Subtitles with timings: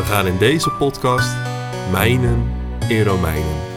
[0.00, 1.36] We gaan in deze podcast
[1.90, 2.52] mijnen
[2.88, 3.68] in Romeinen.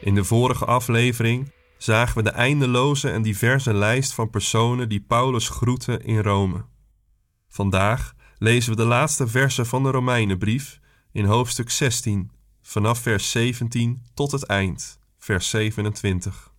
[0.00, 5.48] In de vorige aflevering zagen we de eindeloze en diverse lijst van personen die Paulus
[5.48, 6.64] groette in Rome.
[7.48, 10.80] Vandaag lezen we de laatste versen van de Romeinenbrief
[11.12, 12.30] in hoofdstuk 16,
[12.66, 16.52] vanaf vers 17 tot het eind, vers 27.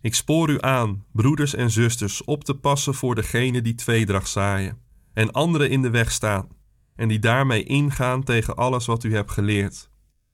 [0.00, 4.78] Ik spoor u aan, broeders en zusters, op te passen voor degene die tweedracht zaaien
[5.12, 6.48] en anderen in de weg staan
[6.96, 9.90] en die daarmee ingaan tegen alles wat u hebt geleerd.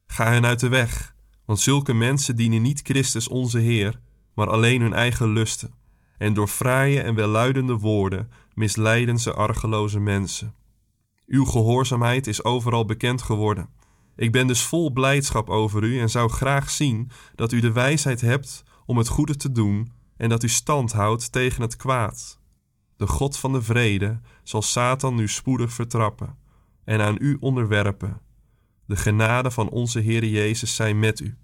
[0.06, 1.14] Ga hen uit de weg,
[1.45, 4.01] want zulke mensen dienen niet Christus onze Heer,
[4.34, 5.75] maar alleen hun eigen lusten.
[6.19, 10.55] En door fraaie en welluidende woorden misleiden ze argeloze mensen.
[11.27, 13.69] Uw gehoorzaamheid is overal bekend geworden.
[14.17, 18.21] Ik ben dus vol blijdschap over u en zou graag zien dat u de wijsheid
[18.21, 22.41] hebt om het goede te doen en dat u stand houdt tegen het kwaad.
[22.97, 26.39] De God van de vrede zal Satan nu spoedig vertrappen
[26.85, 28.21] en aan u onderwerpen
[28.87, 31.37] de genade van onze Heer Jezus zijn met u.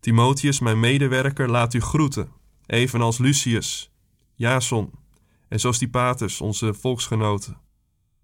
[0.00, 2.32] Timotheus, mijn medewerker, laat u groeten,
[2.66, 3.92] evenals Lucius,
[4.34, 4.90] Jason
[5.48, 7.58] en Sostipatus, onze volksgenoten.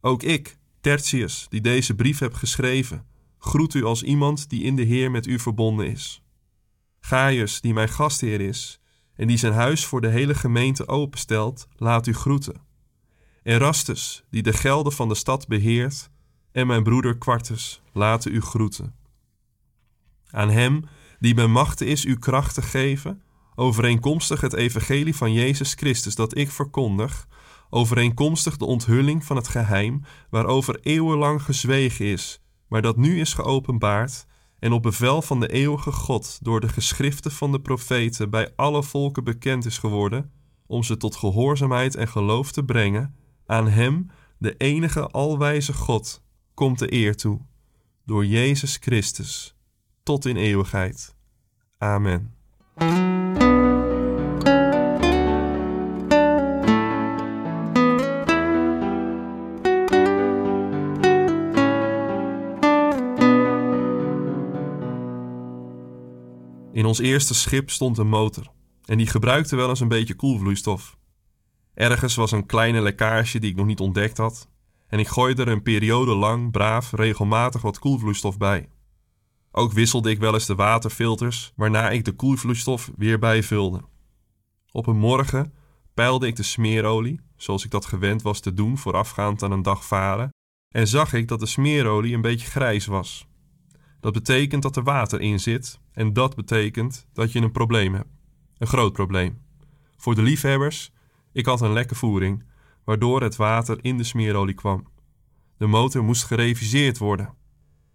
[0.06, 3.06] Ook ik, Tertius, die deze brief heb geschreven,
[3.38, 6.22] groet u als iemand die in de Heer met u verbonden is.
[7.00, 8.80] Gaius, die mijn gastheer is
[9.16, 12.60] en die zijn huis voor de hele gemeente openstelt, laat u groeten.
[13.42, 16.10] Erastus, die de gelden van de stad beheert,
[16.52, 18.94] en mijn broeder Quartus laten u groeten.
[20.30, 20.84] Aan hem
[21.18, 23.22] die bij machten is u kracht te geven,
[23.54, 27.26] overeenkomstig het evangelie van Jezus Christus dat ik verkondig,
[27.70, 34.26] overeenkomstig de onthulling van het geheim waarover eeuwenlang gezwegen is, maar dat nu is geopenbaard
[34.58, 38.82] en op bevel van de eeuwige God door de geschriften van de profeten bij alle
[38.82, 40.30] volken bekend is geworden,
[40.66, 43.14] om ze tot gehoorzaamheid en geloof te brengen,
[43.46, 46.22] aan Hem, de enige alwijze God,
[46.54, 47.40] komt de eer toe,
[48.04, 49.56] door Jezus Christus,
[50.02, 51.16] tot in eeuwigheid.
[51.78, 52.34] Amen.
[66.76, 68.50] In ons eerste schip stond een motor
[68.84, 70.96] en die gebruikte wel eens een beetje koelvloeistof.
[71.74, 74.48] Ergens was een kleine lekkage die ik nog niet ontdekt had
[74.88, 78.68] en ik gooide er een periode lang braaf regelmatig wat koelvloeistof bij.
[79.50, 83.80] Ook wisselde ik wel eens de waterfilters, waarna ik de koelvloeistof weer bijvulde.
[84.70, 85.52] Op een morgen
[85.94, 89.84] peilde ik de smeerolie, zoals ik dat gewend was te doen voorafgaand aan een dag
[89.84, 90.30] varen,
[90.68, 93.28] en zag ik dat de smeerolie een beetje grijs was.
[94.00, 98.08] Dat betekent dat er water in zit, en dat betekent dat je een probleem hebt.
[98.58, 99.42] Een groot probleem.
[99.96, 100.92] Voor de liefhebbers,
[101.32, 102.44] ik had een lekke voering,
[102.84, 104.86] waardoor het water in de smeerolie kwam.
[105.56, 107.34] De motor moest gereviseerd worden.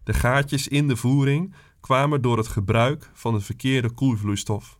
[0.04, 4.80] De gaatjes in de voering kwamen door het gebruik van de verkeerde koelvloeistof.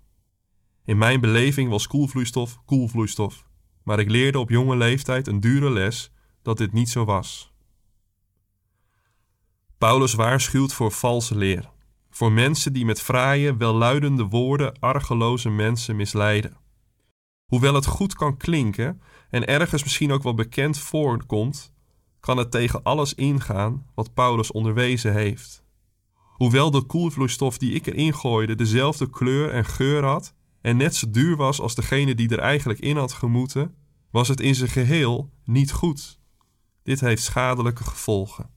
[0.86, 3.48] In mijn beleving was koelvloeistof koelvloeistof,
[3.84, 6.12] maar ik leerde op jonge leeftijd een dure les
[6.42, 7.51] dat dit niet zo was.
[9.82, 11.70] Paulus waarschuwt voor valse leer,
[12.10, 16.58] voor mensen die met fraaie, welluidende woorden argeloze mensen misleiden.
[17.46, 21.74] Hoewel het goed kan klinken en ergens misschien ook wel bekend voorkomt,
[22.20, 25.64] kan het tegen alles ingaan wat Paulus onderwezen heeft.
[26.18, 31.10] Hoewel de koelvloeistof die ik erin gooide dezelfde kleur en geur had en net zo
[31.10, 33.76] duur was als degene die er eigenlijk in had gemoeten,
[34.12, 36.20] was het in zijn geheel niet goed.
[36.84, 38.51] Dit heeft schadelijke gevolgen.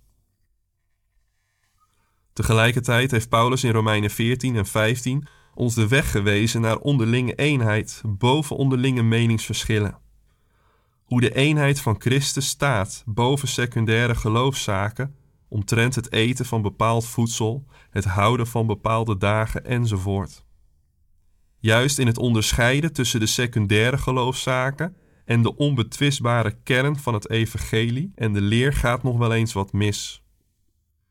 [2.35, 8.03] Tegelijkertijd heeft Paulus in Romeinen 14 en 15 ons de weg gewezen naar onderlinge eenheid
[8.07, 9.99] boven onderlinge meningsverschillen.
[11.05, 15.15] Hoe de eenheid van Christus staat boven secundaire geloofszaken
[15.49, 20.45] omtrent het eten van bepaald voedsel, het houden van bepaalde dagen enzovoort.
[21.59, 28.13] Juist in het onderscheiden tussen de secundaire geloofszaken en de onbetwistbare kern van het evangelie
[28.15, 30.23] en de leer gaat nog wel eens wat mis.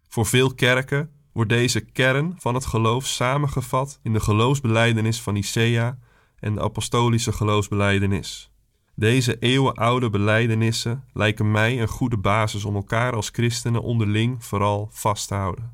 [0.07, 5.97] Voor veel kerken wordt deze kern van het geloof samengevat in de geloofsbeleidenis van Nicea
[6.39, 8.51] en de apostolische geloofsbeleidenis.
[8.95, 15.27] Deze eeuwenoude belijdenissen lijken mij een goede basis om elkaar als christenen onderling vooral vast
[15.27, 15.73] te houden.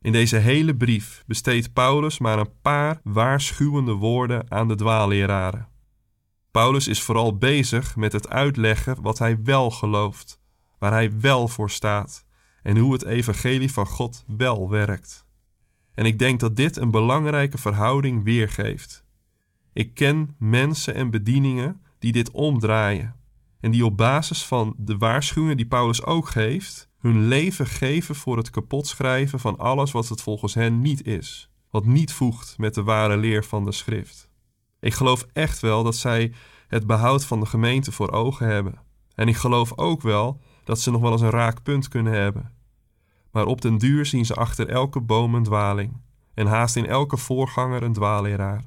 [0.00, 5.68] In deze hele brief besteedt Paulus maar een paar waarschuwende woorden aan de dwaalleraren.
[6.50, 10.40] Paulus is vooral bezig met het uitleggen wat hij wel gelooft,
[10.78, 12.23] waar hij wel voor staat
[12.64, 15.26] en hoe het evangelie van God wel werkt.
[15.94, 19.04] En ik denk dat dit een belangrijke verhouding weergeeft.
[19.72, 23.16] Ik ken mensen en bedieningen die dit omdraaien
[23.60, 28.36] en die op basis van de waarschuwingen die Paulus ook geeft, hun leven geven voor
[28.36, 32.82] het kapotschrijven van alles wat het volgens hen niet is, wat niet voegt met de
[32.82, 34.28] ware leer van de schrift.
[34.80, 36.32] Ik geloof echt wel dat zij
[36.68, 38.80] het behoud van de gemeente voor ogen hebben.
[39.14, 42.52] En ik geloof ook wel dat ze nog wel eens een raak punt kunnen hebben.
[43.30, 46.00] Maar op den duur zien ze achter elke boom een dwaling
[46.34, 48.64] en haast in elke voorganger een dwaalleraar.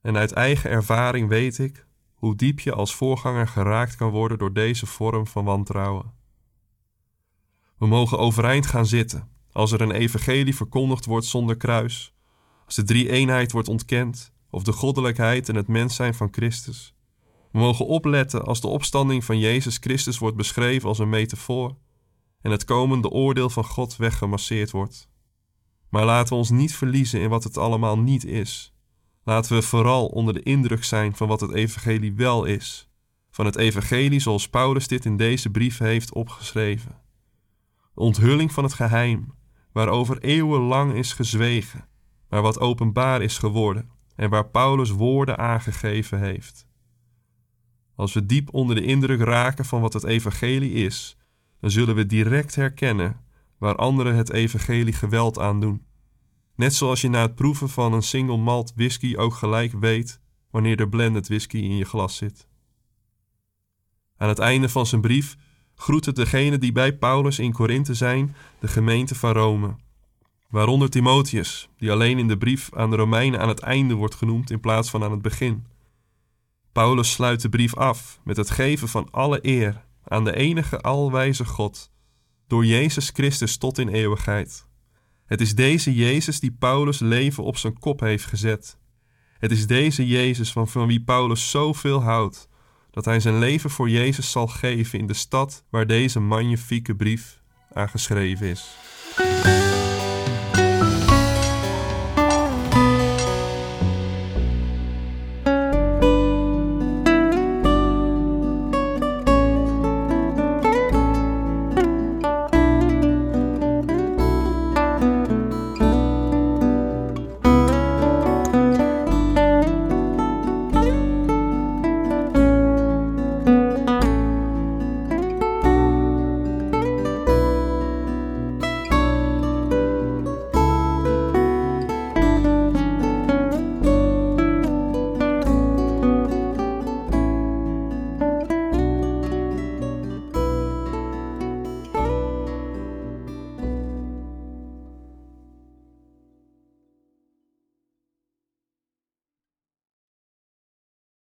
[0.00, 4.52] En uit eigen ervaring weet ik hoe diep je als voorganger geraakt kan worden door
[4.52, 6.12] deze vorm van wantrouwen.
[7.78, 12.14] We mogen overeind gaan zitten als er een evangelie verkondigd wordt zonder kruis,
[12.66, 16.93] als de drie eenheid wordt ontkend of de goddelijkheid en het mens zijn van Christus.
[17.54, 21.76] We mogen opletten als de opstanding van Jezus Christus wordt beschreven als een metafoor
[22.40, 25.08] en het komende oordeel van God weggemasseerd wordt.
[25.88, 28.74] Maar laten we ons niet verliezen in wat het allemaal niet is.
[29.24, 32.90] Laten we vooral onder de indruk zijn van wat het evangelie wel is,
[33.30, 37.00] van het evangelie zoals Paulus dit in deze brief heeft opgeschreven.
[37.94, 39.34] De onthulling van het geheim,
[39.72, 41.88] waarover eeuwenlang is gezwegen,
[42.28, 46.72] maar wat openbaar is geworden en waar Paulus woorden aangegeven heeft.
[47.96, 51.16] Als we diep onder de indruk raken van wat het evangelie is,
[51.60, 53.20] dan zullen we direct herkennen
[53.58, 55.84] waar anderen het evangelie geweld aan doen.
[56.56, 60.20] Net zoals je na het proeven van een single malt whisky ook gelijk weet
[60.50, 62.48] wanneer er blended whisky in je glas zit.
[64.16, 65.36] Aan het einde van zijn brief
[65.74, 69.76] groet het degene die bij Paulus in Korinthe zijn, de gemeente van Rome.
[70.48, 74.50] Waaronder Timotheus, die alleen in de brief aan de Romeinen aan het einde wordt genoemd
[74.50, 75.64] in plaats van aan het begin.
[76.74, 81.44] Paulus sluit de brief af met het geven van alle eer aan de enige alwijze
[81.44, 81.92] God,
[82.46, 84.66] door Jezus Christus tot in eeuwigheid.
[85.26, 88.78] Het is deze Jezus die Paulus leven op zijn kop heeft gezet.
[89.38, 92.48] Het is deze Jezus van, van wie Paulus zoveel houdt,
[92.90, 97.40] dat hij zijn leven voor Jezus zal geven in de stad waar deze magnifieke brief
[97.72, 98.76] aan geschreven is.